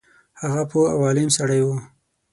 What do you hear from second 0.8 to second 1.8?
او عالم سړی وو.